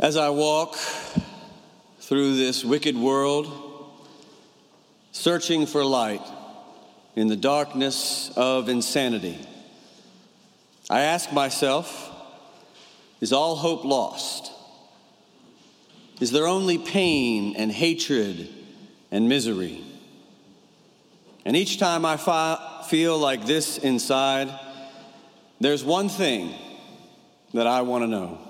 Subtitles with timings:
[0.00, 0.76] As I walk
[1.98, 3.50] through this wicked world,
[5.10, 6.22] searching for light
[7.16, 9.44] in the darkness of insanity,
[10.88, 12.04] I ask myself
[13.20, 14.52] is all hope lost?
[16.20, 18.48] Is there only pain and hatred
[19.10, 19.82] and misery?
[21.44, 24.48] And each time I fi- feel like this inside,
[25.60, 26.54] there's one thing
[27.52, 28.47] that I want to know.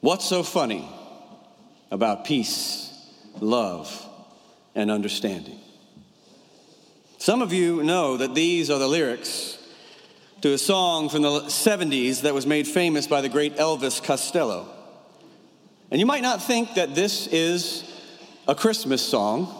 [0.00, 0.88] What's so funny
[1.90, 2.90] about peace,
[3.38, 4.08] love,
[4.74, 5.60] and understanding?
[7.18, 9.58] Some of you know that these are the lyrics
[10.40, 14.74] to a song from the 70s that was made famous by the great Elvis Costello.
[15.90, 17.84] And you might not think that this is
[18.48, 19.54] a Christmas song,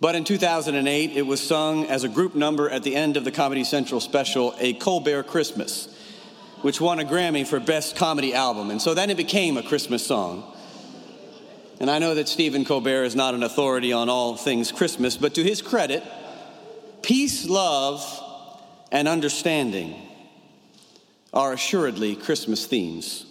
[0.00, 3.32] but in 2008 it was sung as a group number at the end of the
[3.32, 5.94] Comedy Central special, A Colbert Christmas
[6.62, 8.70] which won a Grammy for Best Comedy Album.
[8.70, 10.56] And so then it became a Christmas song.
[11.80, 15.34] And I know that Stephen Colbert is not an authority on all things Christmas, but
[15.34, 16.02] to his credit,
[17.02, 18.04] peace, love,
[18.92, 19.94] and understanding
[21.32, 23.24] are assuredly Christmas themes.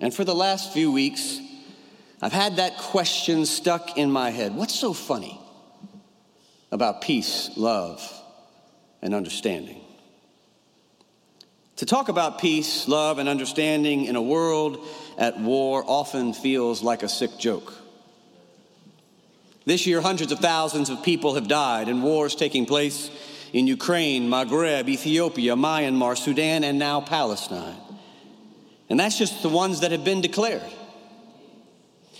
[0.00, 1.40] And for the last few weeks,
[2.22, 5.38] I've had that question stuck in my head What's so funny
[6.72, 8.00] about peace, love,
[9.02, 9.83] and understanding?
[11.76, 14.86] To talk about peace, love, and understanding in a world
[15.18, 17.72] at war often feels like a sick joke.
[19.64, 23.10] This year, hundreds of thousands of people have died in wars taking place
[23.52, 27.76] in Ukraine, Maghreb, Ethiopia, Myanmar, Sudan, and now Palestine.
[28.88, 30.62] And that's just the ones that have been declared.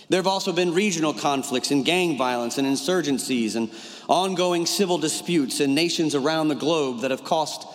[0.09, 3.71] There have also been regional conflicts and gang violence and insurgencies and
[4.07, 7.67] ongoing civil disputes in nations around the globe that have cost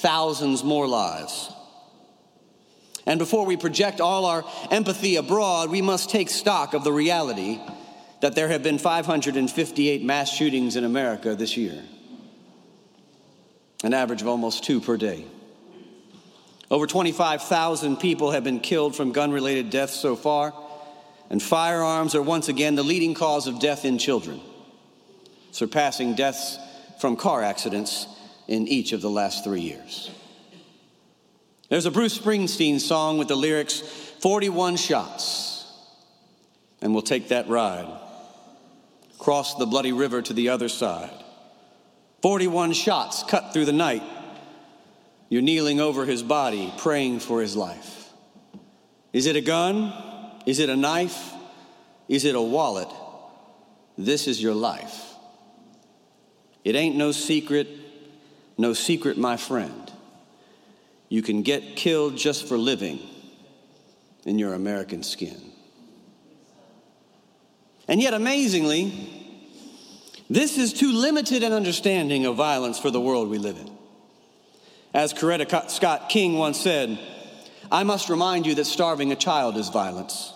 [0.00, 1.52] thousands more lives.
[3.06, 7.58] And before we project all our empathy abroad, we must take stock of the reality
[8.20, 11.82] that there have been 558 mass shootings in America this year,
[13.82, 15.24] an average of almost two per day.
[16.70, 20.52] Over 25,000 people have been killed from gun related deaths so far,
[21.30, 24.40] and firearms are once again the leading cause of death in children,
[25.50, 26.58] surpassing deaths
[27.00, 28.06] from car accidents
[28.48, 30.10] in each of the last three years.
[31.68, 33.80] There's a Bruce Springsteen song with the lyrics
[34.20, 35.70] 41 shots,
[36.80, 37.86] and we'll take that ride.
[39.18, 41.12] Cross the bloody river to the other side.
[42.22, 44.02] 41 shots cut through the night.
[45.28, 48.08] You're kneeling over his body, praying for his life.
[49.12, 49.92] Is it a gun?
[50.46, 51.32] Is it a knife?
[52.08, 52.88] Is it a wallet?
[53.98, 55.14] This is your life.
[56.64, 57.68] It ain't no secret
[58.58, 59.92] no secret, my friend.
[61.08, 63.00] You can get killed just for living
[64.26, 65.40] in your American skin.
[67.86, 68.92] And yet, amazingly,
[70.28, 73.70] this is too limited an understanding of violence for the world we live in.
[74.92, 76.98] As Coretta Scott King once said,
[77.70, 80.34] I must remind you that starving a child is violence.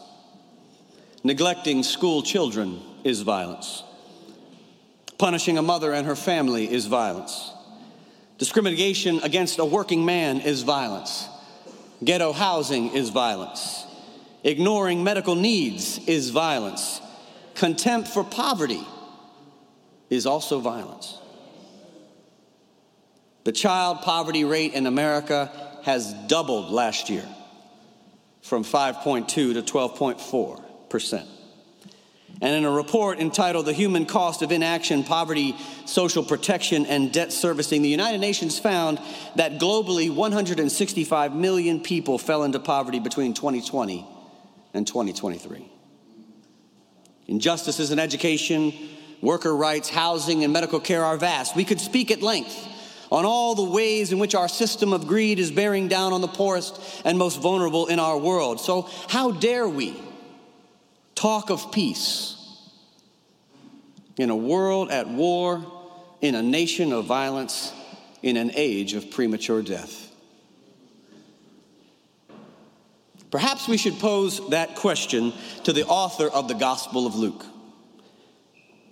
[1.25, 3.83] Neglecting school children is violence.
[5.19, 7.52] Punishing a mother and her family is violence.
[8.43, 11.29] Discrimination against a working man is violence.
[12.03, 13.87] Ghetto housing is violence.
[14.43, 17.01] Ignoring medical needs is violence.
[17.55, 18.85] Contempt for poverty
[20.11, 21.21] is also violence.
[23.45, 27.29] The child poverty rate in America has doubled last year
[28.43, 31.29] from 5.2 to 12.4 percent.
[32.43, 37.33] And in a report entitled The Human Cost of Inaction, Poverty, Social Protection, and Debt
[37.33, 39.01] Servicing, the United Nations found
[39.37, 44.05] that globally 165 million people fell into poverty between 2020
[44.75, 45.71] and 2023.
[47.29, 48.73] Injustices in education,
[49.21, 51.55] worker rights, housing, and medical care are vast.
[51.55, 52.69] We could speak at length
[53.13, 56.27] on all the ways in which our system of greed is bearing down on the
[56.27, 58.61] poorest and most vulnerable in our world.
[58.61, 59.95] So, how dare we?
[61.23, 62.37] Talk of peace
[64.17, 65.65] in a world at war,
[66.21, 67.73] in a nation of violence,
[68.25, 70.13] in an age of premature death.
[73.31, 75.33] Perhaps we should pose that question
[75.63, 77.47] to the author of the Gospel of Luke.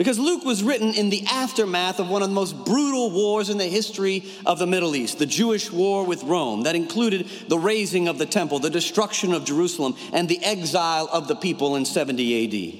[0.00, 3.58] Because Luke was written in the aftermath of one of the most brutal wars in
[3.58, 8.08] the history of the Middle East, the Jewish war with Rome, that included the razing
[8.08, 12.46] of the temple, the destruction of Jerusalem, and the exile of the people in 70
[12.46, 12.78] AD.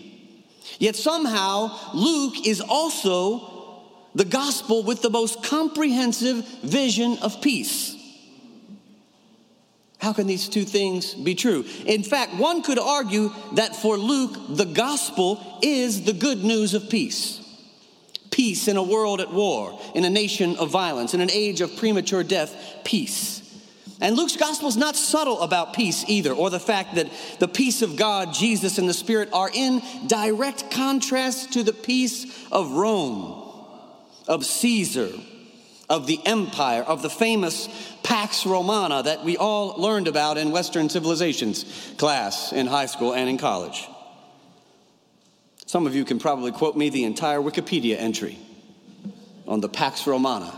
[0.78, 3.82] Yet somehow, Luke is also
[4.14, 7.99] the gospel with the most comprehensive vision of peace.
[10.00, 11.64] How can these two things be true?
[11.84, 16.88] In fact, one could argue that for Luke, the gospel is the good news of
[16.88, 17.36] peace.
[18.30, 21.76] Peace in a world at war, in a nation of violence, in an age of
[21.76, 22.54] premature death,
[22.84, 23.36] peace.
[24.00, 27.82] And Luke's gospel is not subtle about peace either, or the fact that the peace
[27.82, 33.52] of God, Jesus, and the Spirit are in direct contrast to the peace of Rome,
[34.26, 35.10] of Caesar,
[35.90, 37.68] of the empire, of the famous
[38.04, 41.64] Pax Romana that we all learned about in Western civilizations
[41.98, 43.86] class in high school and in college.
[45.66, 48.38] Some of you can probably quote me the entire Wikipedia entry
[49.46, 50.56] on the Pax Romana.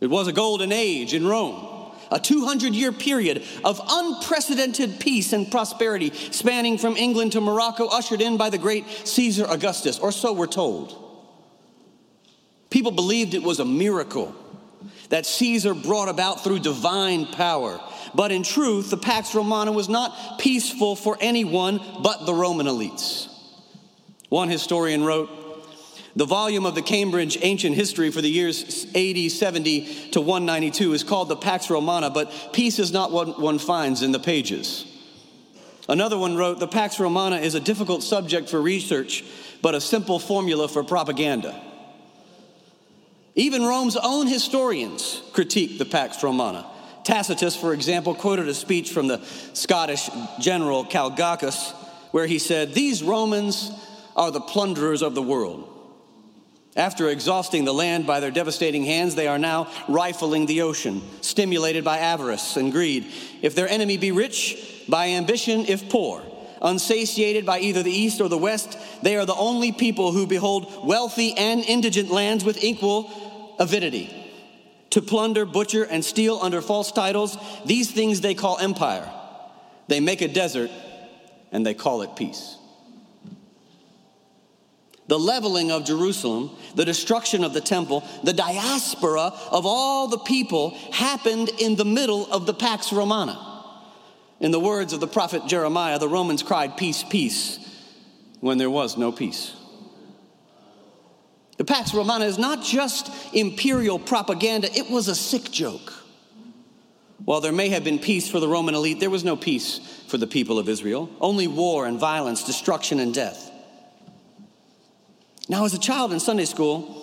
[0.00, 1.72] It was a golden age in Rome
[2.10, 8.20] a 200 year period of unprecedented peace and prosperity spanning from England to Morocco, ushered
[8.20, 11.05] in by the great Caesar Augustus, or so we're told.
[12.76, 14.34] People believed it was a miracle
[15.08, 17.80] that Caesar brought about through divine power.
[18.14, 23.32] But in truth, the Pax Romana was not peaceful for anyone but the Roman elites.
[24.28, 25.30] One historian wrote,
[26.16, 31.02] the volume of the Cambridge Ancient History for the years 80, 70 to 192 is
[31.02, 34.84] called the Pax Romana, but peace is not what one finds in the pages.
[35.88, 39.24] Another one wrote, The Pax Romana is a difficult subject for research,
[39.62, 41.65] but a simple formula for propaganda.
[43.36, 46.66] Even Rome's own historians critique the Pax Romana.
[47.04, 49.22] Tacitus, for example, quoted a speech from the
[49.52, 50.08] Scottish
[50.40, 51.72] general Calgacus,
[52.12, 53.70] where he said, These Romans
[54.16, 55.70] are the plunderers of the world.
[56.74, 61.84] After exhausting the land by their devastating hands, they are now rifling the ocean, stimulated
[61.84, 63.06] by avarice and greed.
[63.42, 66.22] If their enemy be rich, by ambition, if poor.
[66.62, 70.86] Unsatiated by either the east or the west, they are the only people who behold
[70.86, 73.10] wealthy and indigent lands with equal
[73.58, 74.12] avidity.
[74.90, 79.10] To plunder, butcher, and steal under false titles, these things they call empire.
[79.88, 80.70] They make a desert
[81.52, 82.56] and they call it peace.
[85.08, 90.70] The leveling of Jerusalem, the destruction of the temple, the diaspora of all the people
[90.92, 93.38] happened in the middle of the Pax Romana.
[94.40, 97.58] In the words of the prophet Jeremiah, the Romans cried, Peace, peace,
[98.40, 99.54] when there was no peace.
[101.56, 105.92] The Pax Romana is not just imperial propaganda, it was a sick joke.
[107.24, 110.18] While there may have been peace for the Roman elite, there was no peace for
[110.18, 113.50] the people of Israel, only war and violence, destruction and death.
[115.48, 117.02] Now, as a child in Sunday school,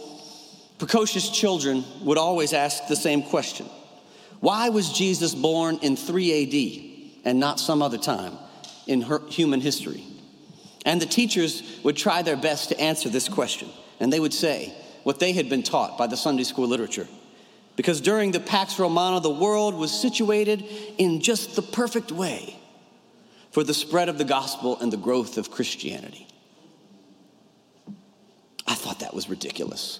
[0.77, 3.65] precocious children would always ask the same question
[4.39, 8.37] Why was Jesus born in 3 AD and not some other time
[8.85, 10.03] in human history?
[10.85, 13.69] And the teachers would try their best to answer this question
[14.03, 14.73] and they would say
[15.03, 17.07] what they had been taught by the Sunday school literature.
[17.77, 20.63] Because during the Pax Romana, the world was situated
[20.97, 22.55] in just the perfect way
[23.51, 26.27] for the spread of the gospel and the growth of Christianity.
[28.67, 29.99] I thought that was ridiculous.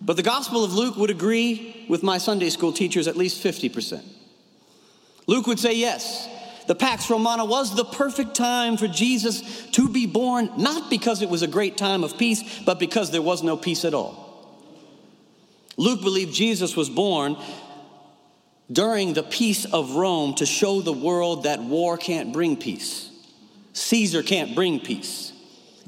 [0.00, 4.02] But the Gospel of Luke would agree with my Sunday school teachers at least 50%.
[5.26, 6.28] Luke would say, yes,
[6.66, 11.28] the Pax Romana was the perfect time for Jesus to be born, not because it
[11.28, 14.24] was a great time of peace, but because there was no peace at all.
[15.76, 17.36] Luke believed Jesus was born
[18.70, 23.10] during the peace of Rome to show the world that war can't bring peace.
[23.74, 25.32] Caesar can't bring peace.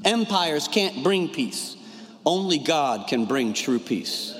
[0.05, 1.75] Empires can't bring peace.
[2.25, 4.36] Only God can bring true peace.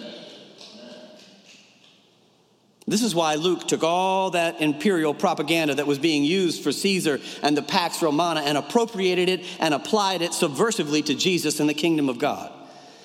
[2.90, 7.20] This is why Luke took all that imperial propaganda that was being used for Caesar
[7.44, 11.74] and the Pax Romana and appropriated it and applied it subversively to Jesus and the
[11.74, 12.50] kingdom of God.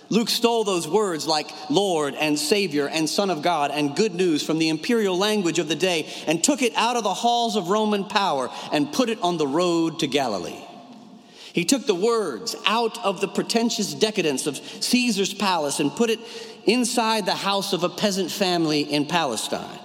[0.09, 4.45] Luke stole those words like Lord and Savior and Son of God and good news
[4.45, 7.69] from the imperial language of the day and took it out of the halls of
[7.69, 10.63] Roman power and put it on the road to Galilee.
[11.53, 16.19] He took the words out of the pretentious decadence of Caesar's palace and put it
[16.65, 19.79] inside the house of a peasant family in Palestine.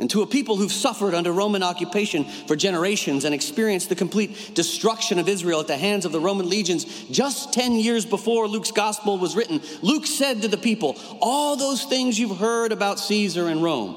[0.00, 4.50] And to a people who've suffered under Roman occupation for generations and experienced the complete
[4.52, 8.72] destruction of Israel at the hands of the Roman legions just 10 years before Luke's
[8.72, 13.46] gospel was written, Luke said to the people, All those things you've heard about Caesar
[13.46, 13.94] and Rome,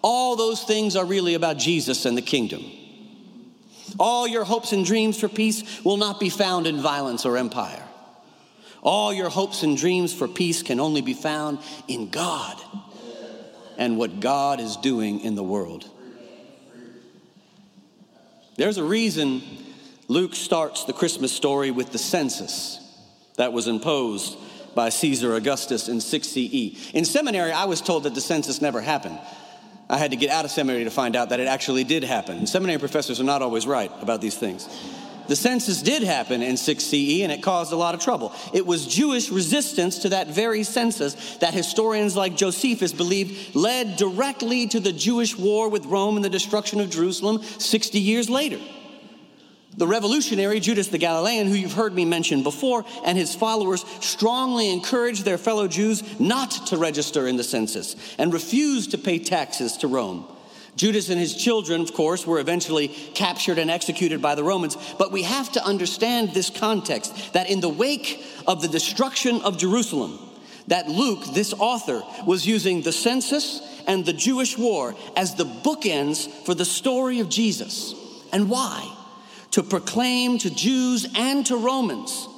[0.00, 2.64] all those things are really about Jesus and the kingdom.
[3.98, 7.82] All your hopes and dreams for peace will not be found in violence or empire.
[8.82, 12.60] All your hopes and dreams for peace can only be found in God
[13.78, 15.88] and what God is doing in the world.
[18.56, 19.42] There's a reason
[20.08, 22.80] Luke starts the Christmas story with the census
[23.36, 24.38] that was imposed
[24.74, 26.92] by Caesar Augustus in 6 CE.
[26.94, 29.18] In seminary, I was told that the census never happened.
[29.88, 32.46] I had to get out of seminary to find out that it actually did happen.
[32.46, 34.68] Seminary professors are not always right about these things.
[35.28, 38.32] The census did happen in 6 CE and it caused a lot of trouble.
[38.52, 44.66] It was Jewish resistance to that very census that historians like Josephus believed led directly
[44.68, 48.60] to the Jewish war with Rome and the destruction of Jerusalem 60 years later.
[49.76, 54.70] The revolutionary Judas the Galilean, who you've heard me mention before, and his followers strongly
[54.70, 59.76] encouraged their fellow Jews not to register in the census and refused to pay taxes
[59.78, 60.26] to Rome.
[60.76, 64.76] Judas and his children, of course, were eventually captured and executed by the Romans.
[64.98, 69.58] But we have to understand this context that in the wake of the destruction of
[69.58, 70.18] Jerusalem,
[70.68, 76.28] that Luke, this author, was using the census and the Jewish war as the bookends
[76.44, 77.94] for the story of Jesus.
[78.32, 78.95] And why?
[79.56, 82.28] To proclaim to Jews and to Romans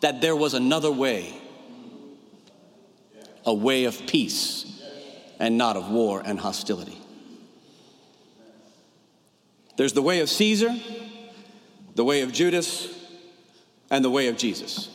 [0.00, 1.32] that there was another way,
[3.46, 4.82] a way of peace
[5.38, 6.98] and not of war and hostility.
[9.76, 10.76] There's the way of Caesar,
[11.94, 12.88] the way of Judas,
[13.88, 14.88] and the way of Jesus.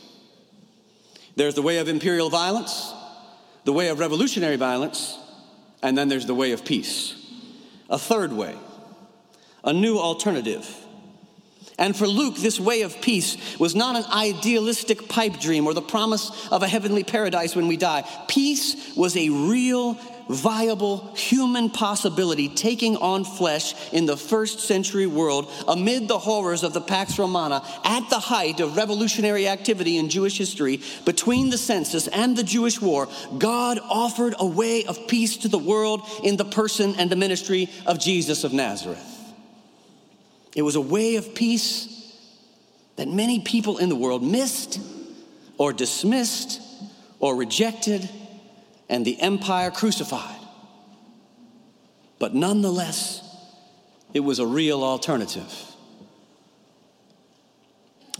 [1.34, 2.92] There's the way of imperial violence,
[3.64, 5.18] the way of revolutionary violence,
[5.82, 7.16] and then there's the way of peace.
[7.88, 8.54] A third way,
[9.64, 10.76] a new alternative.
[11.80, 15.80] And for Luke, this way of peace was not an idealistic pipe dream or the
[15.80, 18.04] promise of a heavenly paradise when we die.
[18.28, 25.50] Peace was a real viable human possibility taking on flesh in the first century world
[25.66, 30.36] amid the horrors of the Pax Romana at the height of revolutionary activity in Jewish
[30.38, 33.08] history between the census and the Jewish war,
[33.38, 37.70] God offered a way of peace to the world in the person and the ministry
[37.86, 39.09] of Jesus of Nazareth.
[40.54, 42.16] It was a way of peace
[42.96, 44.80] that many people in the world missed
[45.58, 46.60] or dismissed
[47.18, 48.08] or rejected
[48.88, 50.36] and the empire crucified.
[52.18, 53.22] But nonetheless,
[54.12, 55.66] it was a real alternative.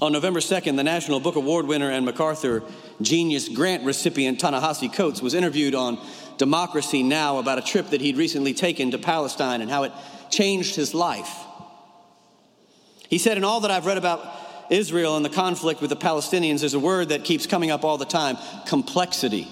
[0.01, 2.63] On November 2nd, the National Book Award winner and MacArthur
[3.03, 5.99] Genius Grant recipient Ta-Nehisi Coates was interviewed on
[6.39, 7.37] Democracy Now!
[7.39, 9.93] about a trip that he'd recently taken to Palestine and how it
[10.31, 11.45] changed his life.
[13.11, 14.25] He said, In all that I've read about
[14.71, 17.99] Israel and the conflict with the Palestinians, there's a word that keeps coming up all
[17.99, 19.47] the time complexity.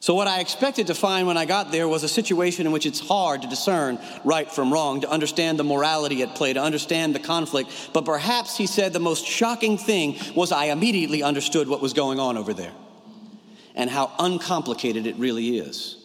[0.00, 2.86] So, what I expected to find when I got there was a situation in which
[2.86, 7.14] it's hard to discern right from wrong, to understand the morality at play, to understand
[7.14, 7.70] the conflict.
[7.92, 12.18] But perhaps, he said, the most shocking thing was I immediately understood what was going
[12.18, 12.72] on over there
[13.76, 16.01] and how uncomplicated it really is.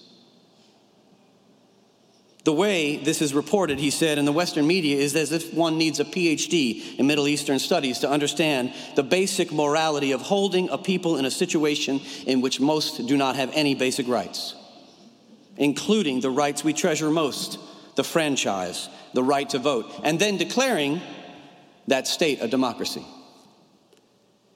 [2.47, 5.77] The way this is reported, he said, in the Western media is as if one
[5.77, 10.77] needs a PhD in Middle Eastern studies to understand the basic morality of holding a
[10.77, 14.55] people in a situation in which most do not have any basic rights,
[15.57, 17.59] including the rights we treasure most
[17.97, 21.01] the franchise, the right to vote, and then declaring
[21.87, 23.05] that state a democracy.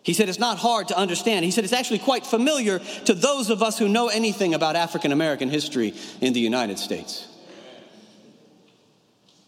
[0.01, 1.43] He said it's not hard to understand.
[1.43, 5.11] He said it's actually quite familiar to those of us who know anything about African
[5.11, 7.27] American history in the United States.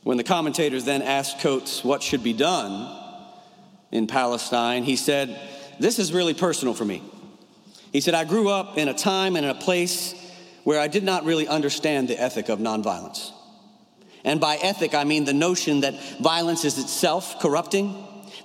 [0.04, 3.00] When the commentators then asked Coates what should be done
[3.92, 5.40] in Palestine, he said,
[5.80, 7.02] This is really personal for me.
[7.92, 10.14] He said, I grew up in a time and in a place
[10.64, 13.32] where I did not really understand the ethic of nonviolence.
[14.26, 17.96] And by ethic, I mean the notion that violence is itself corrupting,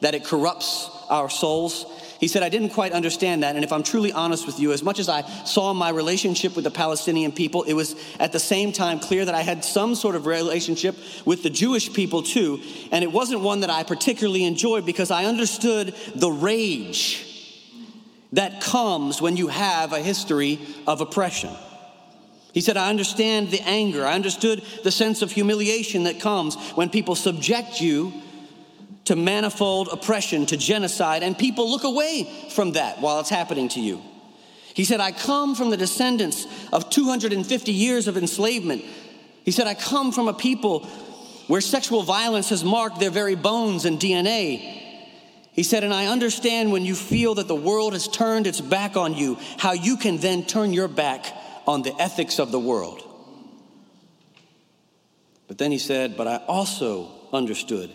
[0.00, 1.86] that it corrupts our souls,
[2.18, 3.54] he said, I didn't quite understand that.
[3.54, 6.64] And if I'm truly honest with you, as much as I saw my relationship with
[6.64, 10.16] the Palestinian people, it was at the same time clear that I had some sort
[10.16, 12.60] of relationship with the Jewish people too.
[12.90, 17.24] And it wasn't one that I particularly enjoyed because I understood the rage
[18.32, 20.58] that comes when you have a history
[20.88, 21.50] of oppression.
[22.52, 24.04] He said, I understand the anger.
[24.04, 28.12] I understood the sense of humiliation that comes when people subject you
[29.08, 33.80] to manifold oppression, to genocide, and people look away from that while it's happening to
[33.80, 34.02] you.
[34.74, 38.84] He said, I come from the descendants of 250 years of enslavement.
[39.46, 40.84] He said, I come from a people
[41.46, 44.58] where sexual violence has marked their very bones and DNA.
[45.52, 48.94] He said, and I understand when you feel that the world has turned its back
[48.94, 51.34] on you, how you can then turn your back
[51.66, 53.02] on the ethics of the world.
[55.48, 57.90] But then he said, but I also understood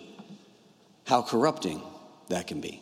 [1.06, 1.82] how corrupting
[2.30, 2.82] that can be.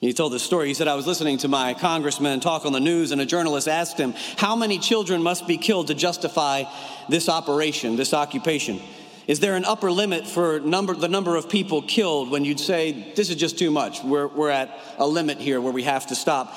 [0.00, 0.68] He told this story.
[0.68, 3.66] He said, I was listening to my congressman talk on the news, and a journalist
[3.66, 6.64] asked him, How many children must be killed to justify
[7.08, 8.80] this operation, this occupation?
[9.26, 13.12] Is there an upper limit for number, the number of people killed when you'd say,
[13.16, 14.04] This is just too much?
[14.04, 16.54] We're, we're at a limit here where we have to stop.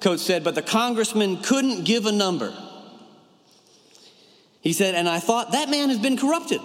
[0.00, 2.52] Coates said, But the congressman couldn't give a number
[4.60, 6.60] He said, And I thought, that man has been corrupted.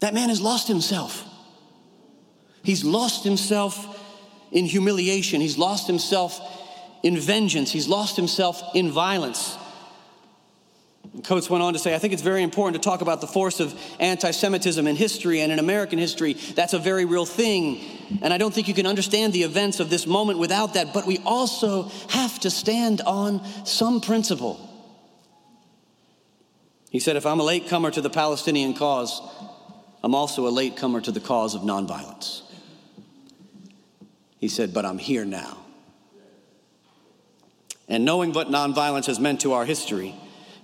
[0.00, 1.24] That man has lost himself.
[2.62, 3.98] He's lost himself
[4.50, 5.40] in humiliation.
[5.40, 6.40] He's lost himself
[7.02, 7.70] in vengeance.
[7.70, 9.56] He's lost himself in violence.
[11.24, 13.58] Coates went on to say, I think it's very important to talk about the force
[13.58, 16.34] of anti Semitism in history and in American history.
[16.34, 17.80] That's a very real thing.
[18.22, 20.92] And I don't think you can understand the events of this moment without that.
[20.94, 24.66] But we also have to stand on some principle.
[26.90, 29.20] He said, If I'm a latecomer to the Palestinian cause,
[30.02, 32.42] I'm also a latecomer to the cause of nonviolence.
[34.38, 35.58] He said, But I'm here now.
[37.88, 40.14] And knowing what nonviolence has meant to our history,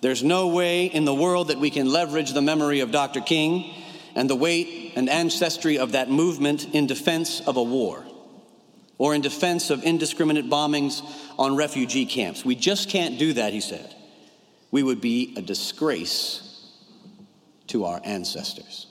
[0.00, 3.20] there's no way in the world that we can leverage the memory of Dr.
[3.20, 3.74] King
[4.14, 8.04] and the weight and ancestry of that movement in defense of a war
[8.98, 11.02] or in defense of indiscriminate bombings
[11.38, 12.44] on refugee camps.
[12.44, 13.94] We just can't do that, he said.
[14.70, 16.42] We would be a disgrace
[17.68, 18.86] to our ancestors.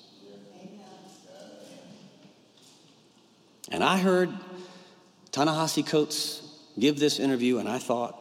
[3.71, 4.29] And I heard
[5.31, 6.41] Ta-Nehisi Coates
[6.77, 8.13] give this interview, and I thought,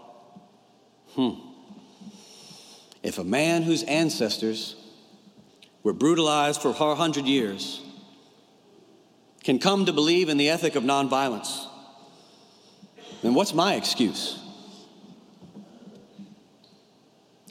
[1.14, 1.34] hmm,
[3.02, 4.76] if a man whose ancestors
[5.82, 7.82] were brutalized for 400 years
[9.42, 11.66] can come to believe in the ethic of nonviolence,
[13.22, 14.40] then what's my excuse?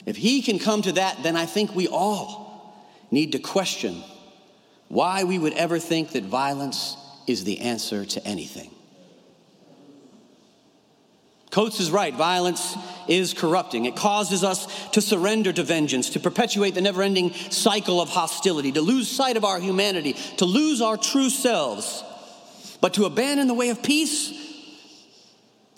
[0.06, 4.04] If he can come to that, then I think we all need to question
[4.88, 6.98] why we would ever think that violence
[7.28, 8.70] is the answer to anything.
[11.54, 12.14] Coates is right.
[12.16, 12.76] Violence
[13.08, 13.86] is corrupting.
[13.86, 18.72] It causes us to surrender to vengeance, to perpetuate the never ending cycle of hostility,
[18.72, 22.04] to lose sight of our humanity, to lose our true selves.
[22.82, 24.34] But to abandon the way of peace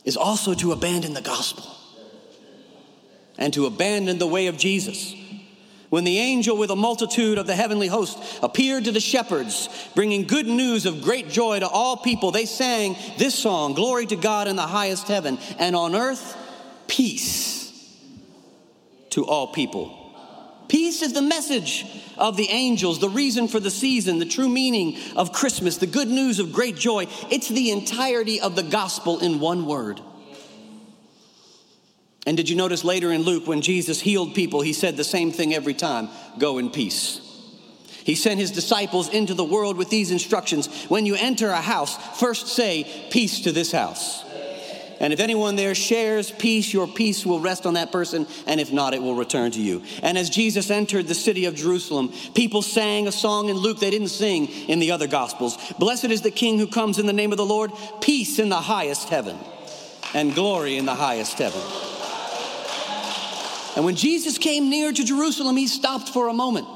[0.06, 1.66] is also to abandon the gospel
[3.38, 5.14] and to abandon the way of Jesus.
[5.96, 10.28] When the angel with a multitude of the heavenly host appeared to the shepherds, bringing
[10.28, 14.50] good news of great joy to all people, they sang this song Glory to God
[14.50, 16.36] in the highest heaven, and on earth,
[16.88, 17.98] peace
[19.12, 20.12] to all people.
[20.68, 21.86] Peace is the message
[22.18, 26.10] of the angels, the reason for the season, the true meaning of Christmas, the good
[26.10, 27.08] news of great joy.
[27.32, 30.02] It's the entirety of the gospel in one word.
[32.26, 35.32] And did you notice later in Luke when Jesus healed people, he said the same
[35.32, 36.10] thing every time
[36.40, 37.22] go in peace.
[38.04, 41.98] He sent his disciples into the world with these instructions When you enter a house,
[42.20, 44.24] first say, Peace to this house.
[45.00, 48.72] And if anyone there shares peace, your peace will rest on that person, and if
[48.72, 49.84] not, it will return to you.
[50.02, 53.90] And as Jesus entered the city of Jerusalem, people sang a song in Luke they
[53.90, 57.32] didn't sing in the other gospels Blessed is the King who comes in the name
[57.32, 59.38] of the Lord, peace in the highest heaven,
[60.14, 61.62] and glory in the highest heaven.
[63.76, 66.68] And when Jesus came near to Jerusalem, he stopped for a moment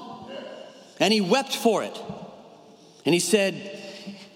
[1.00, 1.98] and he wept for it.
[3.06, 3.80] And he said,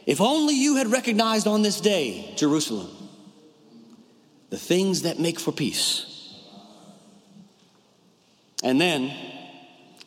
[0.05, 2.89] If only you had recognized on this day, Jerusalem,
[4.49, 6.09] the things that make for peace.
[8.63, 9.13] And then,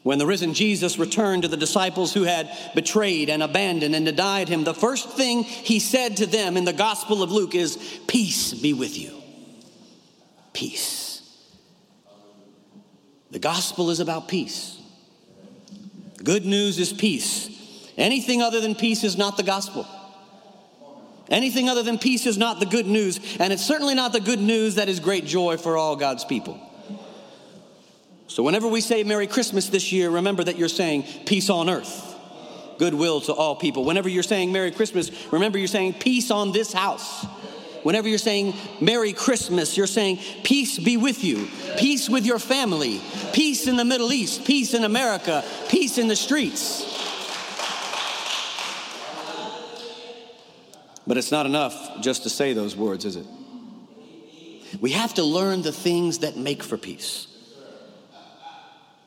[0.02, 4.48] when the risen Jesus returned to the disciples who had betrayed and abandoned and denied
[4.48, 8.54] him, the first thing he said to them in the Gospel of Luke is, Peace
[8.54, 9.12] be with you.
[10.54, 11.05] Peace.
[13.30, 14.78] The gospel is about peace.
[16.22, 17.50] Good news is peace.
[17.96, 19.86] Anything other than peace is not the gospel.
[21.28, 24.38] Anything other than peace is not the good news, and it's certainly not the good
[24.38, 26.60] news that is great joy for all God's people.
[28.28, 32.14] So, whenever we say Merry Christmas this year, remember that you're saying peace on earth,
[32.78, 33.84] goodwill to all people.
[33.84, 37.26] Whenever you're saying Merry Christmas, remember you're saying peace on this house.
[37.86, 41.46] Whenever you're saying Merry Christmas, you're saying peace be with you,
[41.78, 43.00] peace with your family,
[43.32, 46.82] peace in the Middle East, peace in America, peace in the streets.
[51.06, 53.26] But it's not enough just to say those words, is it?
[54.80, 57.28] We have to learn the things that make for peace.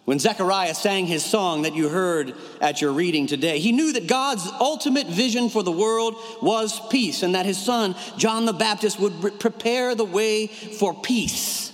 [0.10, 4.08] When Zechariah sang his song that you heard at your reading today, he knew that
[4.08, 9.00] God's ultimate vision for the world was peace and that his son, John the Baptist,
[9.00, 11.72] would prepare the way for peace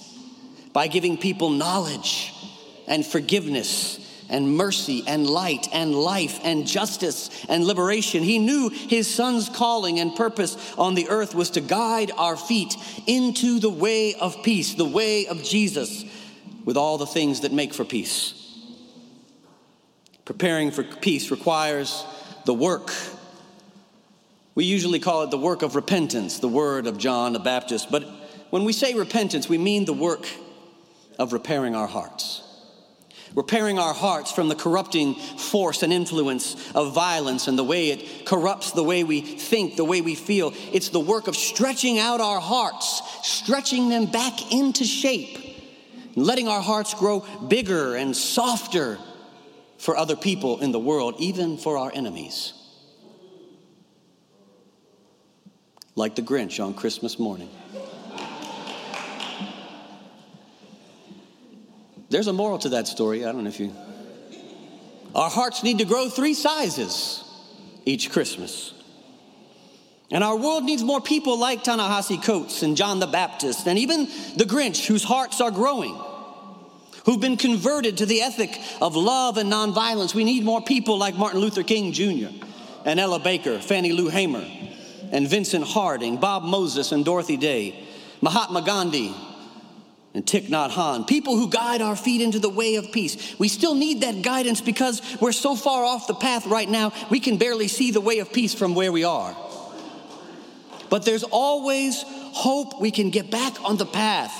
[0.74, 2.34] by giving people knowledge
[2.88, 8.22] and forgiveness and mercy and light and life and justice and liberation.
[8.22, 12.76] He knew his son's calling and purpose on the earth was to guide our feet
[13.08, 16.04] into the way of peace, the way of Jesus
[16.66, 18.34] with all the things that make for peace.
[20.26, 22.04] Preparing for peace requires
[22.46, 22.92] the work.
[24.56, 27.92] We usually call it the work of repentance, the word of John the Baptist.
[27.92, 28.04] But
[28.50, 30.28] when we say repentance, we mean the work
[31.20, 32.42] of repairing our hearts.
[33.36, 38.26] repairing our hearts from the corrupting force and influence of violence and the way it
[38.26, 40.54] corrupts the way we think, the way we feel.
[40.72, 45.38] It's the work of stretching out our hearts, stretching them back into shape,
[46.16, 48.98] letting our hearts grow bigger and softer
[49.78, 52.54] for other people in the world, even for our enemies.
[55.96, 57.50] Like the Grinch on Christmas morning.
[62.10, 63.26] There's a moral to that story.
[63.26, 63.74] I don't know if you.
[65.14, 67.24] Our hearts need to grow three sizes
[67.86, 68.74] each Christmas.
[70.12, 74.06] And our world needs more people like Ta-Nehisi Coates and John the Baptist and even
[74.38, 76.00] the Grinch, whose hearts are growing,
[77.06, 80.14] who've been converted to the ethic of love and nonviolence.
[80.14, 82.28] We need more people like Martin Luther King Jr.
[82.86, 84.46] and Ella Baker, Fannie Lou Hamer,
[85.12, 87.84] and Vincent Harding, Bob Moses and Dorothy Day,
[88.22, 89.14] Mahatma Gandhi,
[90.14, 93.38] and Thich Nhat Hanh, people who guide our feet into the way of peace.
[93.38, 97.20] We still need that guidance because we're so far off the path right now, we
[97.20, 99.36] can barely see the way of peace from where we are.
[100.90, 104.34] But there's always hope we can get back on the path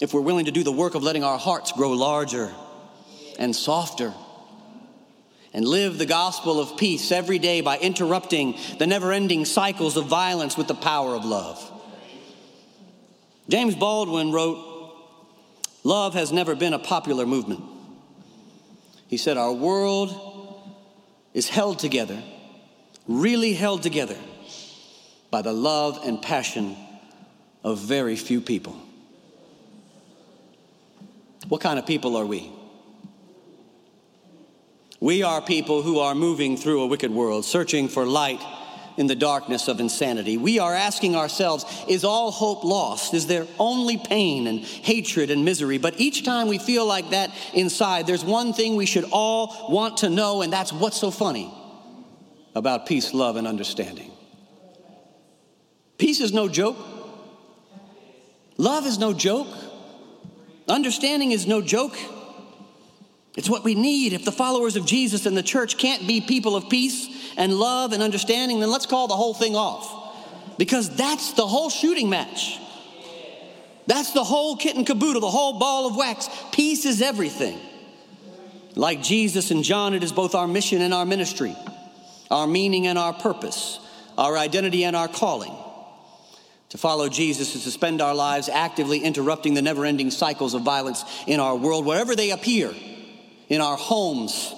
[0.00, 2.52] if we're willing to do the work of letting our hearts grow larger
[3.38, 4.12] and softer
[5.52, 10.06] and live the gospel of peace every day by interrupting the never ending cycles of
[10.06, 11.72] violence with the power of love.
[13.48, 14.74] James Baldwin wrote,
[15.82, 17.62] Love has never been a popular movement.
[19.06, 20.74] He said, Our world
[21.32, 22.22] is held together,
[23.08, 24.16] really held together,
[25.30, 26.76] by the love and passion
[27.62, 28.76] of very few people.
[31.48, 32.50] What kind of people are we?
[34.98, 38.40] We are people who are moving through a wicked world, searching for light
[38.96, 40.38] in the darkness of insanity.
[40.38, 43.12] We are asking ourselves, is all hope lost?
[43.12, 45.76] Is there only pain and hatred and misery?
[45.76, 49.98] But each time we feel like that inside, there's one thing we should all want
[49.98, 51.52] to know, and that's what's so funny
[52.56, 54.10] about peace, love, and understanding.
[55.98, 56.76] Peace is no joke.
[58.56, 59.54] Love is no joke.
[60.66, 61.96] Understanding is no joke.
[63.36, 64.12] It's what we need.
[64.12, 67.92] If the followers of Jesus and the church can't be people of peace, and love
[67.92, 70.56] and understanding, then let's call the whole thing off.
[70.58, 72.58] Because that's the whole shooting match.
[73.86, 76.28] That's the whole kit and caboodle, the whole ball of wax.
[76.50, 77.58] Peace is everything.
[78.74, 81.54] Like Jesus and John, it is both our mission and our ministry,
[82.30, 83.78] our meaning and our purpose,
[84.16, 85.54] our identity and our calling.
[86.70, 90.62] To follow Jesus is to spend our lives actively interrupting the never ending cycles of
[90.62, 92.74] violence in our world, wherever they appear,
[93.48, 94.52] in our homes,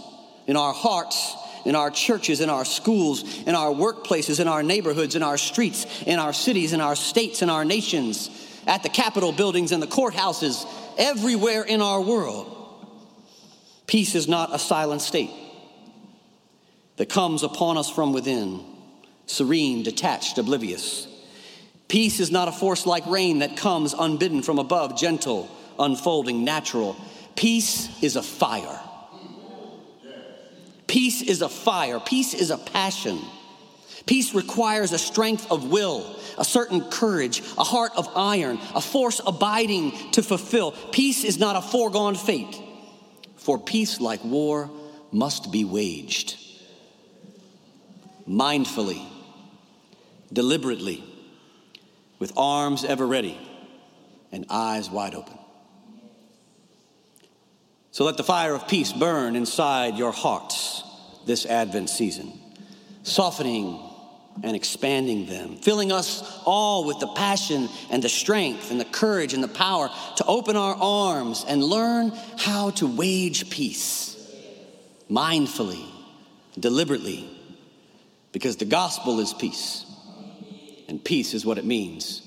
[0.47, 1.35] in our hearts,
[1.67, 5.87] in our churches, in our schools, in our workplaces, in our neighborhoods, in our streets,
[6.07, 8.31] in our cities, in our states, in our nations,
[8.67, 12.55] at the Capitol buildings and the courthouses, everywhere in our world.
[13.87, 15.31] Peace is not a silent state
[16.99, 18.65] that comes upon us from within,
[19.27, 21.07] serene, detached, oblivious.
[21.89, 26.97] Peace is not a force like rain that comes unbidden from above, gentle, unfolding, natural.
[27.35, 28.81] Peace is a fire
[30.89, 33.21] Peace is a fire, peace is a passion.
[34.07, 39.21] Peace requires a strength of will, a certain courage, a heart of iron, a force
[39.27, 40.73] abiding to fulfill.
[40.73, 42.61] Peace is not a foregone fate,
[43.37, 44.71] for peace, like war,
[45.13, 46.48] must be waged
[48.29, 49.05] mindfully,
[50.33, 51.03] deliberately,
[52.19, 53.39] with arms ever ready
[54.33, 55.39] and eyes wide open.
[57.91, 60.85] So let the fire of peace burn inside your hearts
[61.27, 62.33] this Advent season,
[63.03, 63.81] softening
[64.45, 69.35] and expanding them, filling us all with the passion and the strength and the courage
[69.35, 74.15] and the power to open our arms and learn how to wage peace
[75.11, 75.85] mindfully,
[76.59, 77.38] deliberately,
[78.33, 79.85] because the gospel is peace,
[80.89, 82.23] and peace is what it means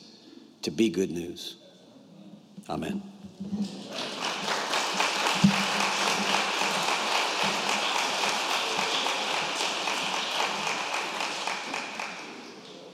[0.64, 1.58] to be good news.
[2.70, 3.02] Amen.